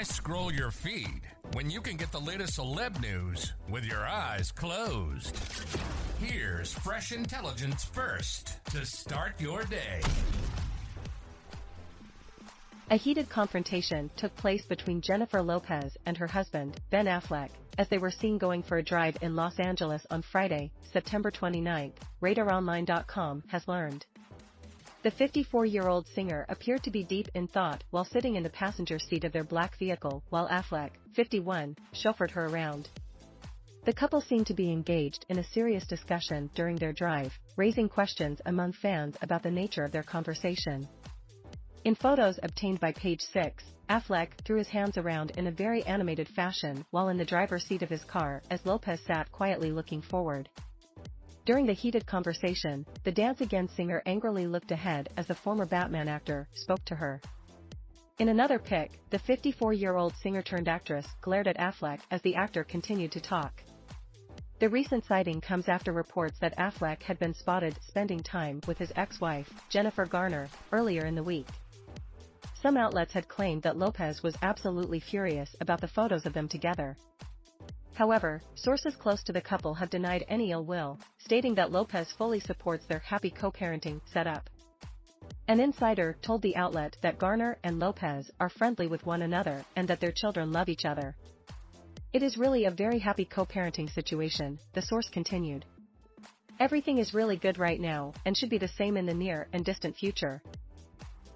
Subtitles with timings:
[0.00, 1.20] Why scroll your feed
[1.52, 5.38] when you can get the latest celeb news with your eyes closed?
[6.18, 10.00] Here's fresh intelligence first to start your day.
[12.88, 17.98] A heated confrontation took place between Jennifer Lopez and her husband, Ben Affleck, as they
[17.98, 23.68] were seen going for a drive in Los Angeles on Friday, September 29, RadarOnline.com has
[23.68, 24.06] learned.
[25.02, 29.24] The 54-year-old singer appeared to be deep in thought while sitting in the passenger seat
[29.24, 32.90] of their black vehicle while Affleck, 51, chauffeured her around.
[33.86, 38.42] The couple seemed to be engaged in a serious discussion during their drive, raising questions
[38.44, 40.86] among fans about the nature of their conversation.
[41.84, 46.28] In photos obtained by Page 6, Affleck threw his hands around in a very animated
[46.28, 50.50] fashion while in the driver's seat of his car as Lopez sat quietly looking forward.
[51.46, 56.06] During the heated conversation, the Dance Again singer angrily looked ahead as the former Batman
[56.06, 57.20] actor spoke to her.
[58.18, 63.62] In another pic, the 54-year-old singer-turned-actress glared at Affleck as the actor continued to talk.
[64.58, 68.92] The recent sighting comes after reports that Affleck had been spotted spending time with his
[68.94, 71.48] ex-wife, Jennifer Garner, earlier in the week.
[72.60, 76.98] Some outlets had claimed that Lopez was absolutely furious about the photos of them together.
[77.94, 82.40] However, sources close to the couple have denied any ill will, stating that Lopez fully
[82.40, 84.48] supports their happy co-parenting setup.
[85.48, 89.88] An insider told the outlet that Garner and Lopez are friendly with one another and
[89.88, 91.16] that their children love each other.
[92.12, 95.64] It is really a very happy co-parenting situation, the source continued.
[96.58, 99.64] Everything is really good right now and should be the same in the near and
[99.64, 100.42] distant future.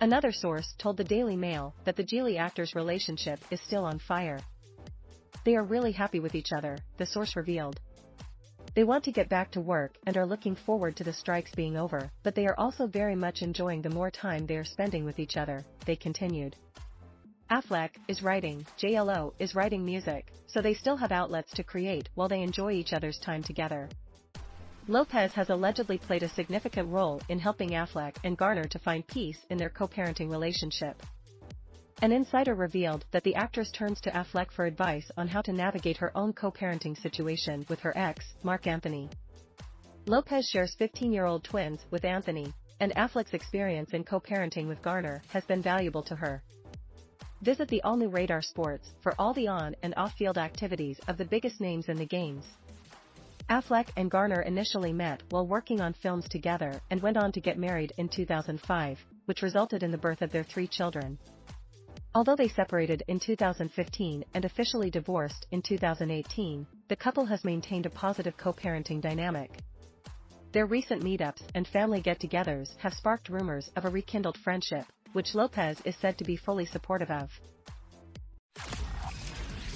[0.00, 4.40] Another source told the Daily Mail that the Gigli actors' relationship is still on fire.
[5.44, 7.80] They are really happy with each other, the source revealed.
[8.74, 11.76] They want to get back to work and are looking forward to the strikes being
[11.76, 15.18] over, but they are also very much enjoying the more time they are spending with
[15.18, 16.56] each other, they continued.
[17.50, 22.28] Affleck is writing, JLo is writing music, so they still have outlets to create while
[22.28, 23.88] they enjoy each other's time together.
[24.88, 29.38] Lopez has allegedly played a significant role in helping Affleck and Garner to find peace
[29.50, 31.02] in their co-parenting relationship.
[32.02, 35.98] An insider revealed that the actress turns to Affleck for advice on how to navigate
[35.98, 39.08] her own co-parenting situation with her ex, Marc Anthony.
[40.06, 45.62] Lopez shares 15-year-old twins with Anthony, and Affleck's experience in co-parenting with Garner has been
[45.62, 46.42] valuable to her.
[47.42, 51.60] Visit the all-new Radar Sports for all the on- and off-field activities of the biggest
[51.60, 52.44] names in the games.
[53.48, 57.58] Affleck and Garner initially met while working on films together and went on to get
[57.58, 61.16] married in 2005, which resulted in the birth of their three children.
[62.14, 67.90] Although they separated in 2015 and officially divorced in 2018, the couple has maintained a
[67.90, 69.50] positive co-parenting dynamic.
[70.52, 74.84] Their recent meetups and family get-togethers have sparked rumors of a rekindled friendship,
[75.14, 77.30] which Lopez is said to be fully supportive of.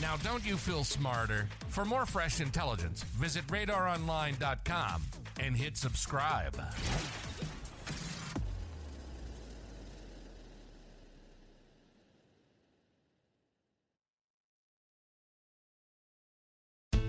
[0.03, 1.49] Now, don't you feel smarter?
[1.71, 5.03] For more fresh intelligence, visit radaronline.com
[5.41, 6.55] and hit subscribe.